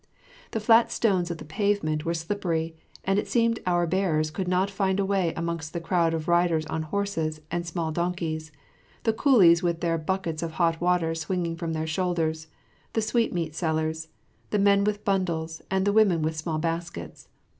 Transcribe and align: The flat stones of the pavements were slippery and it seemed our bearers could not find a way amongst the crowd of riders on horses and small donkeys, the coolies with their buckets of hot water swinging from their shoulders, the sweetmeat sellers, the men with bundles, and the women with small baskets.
The 0.49 0.59
flat 0.59 0.91
stones 0.91 1.29
of 1.29 1.37
the 1.37 1.45
pavements 1.45 2.03
were 2.03 2.15
slippery 2.15 2.75
and 3.03 3.19
it 3.19 3.27
seemed 3.27 3.59
our 3.67 3.85
bearers 3.85 4.31
could 4.31 4.47
not 4.47 4.71
find 4.71 4.99
a 4.99 5.05
way 5.05 5.31
amongst 5.37 5.73
the 5.73 5.79
crowd 5.79 6.15
of 6.15 6.27
riders 6.27 6.65
on 6.65 6.81
horses 6.81 7.39
and 7.51 7.67
small 7.67 7.91
donkeys, 7.91 8.51
the 9.03 9.13
coolies 9.13 9.61
with 9.61 9.79
their 9.81 9.99
buckets 9.99 10.41
of 10.41 10.53
hot 10.53 10.81
water 10.81 11.13
swinging 11.13 11.55
from 11.55 11.73
their 11.73 11.85
shoulders, 11.85 12.47
the 12.93 12.99
sweetmeat 13.03 13.53
sellers, 13.53 14.07
the 14.49 14.57
men 14.57 14.83
with 14.83 15.05
bundles, 15.05 15.61
and 15.69 15.85
the 15.85 15.93
women 15.93 16.23
with 16.23 16.35
small 16.35 16.57
baskets. 16.57 17.27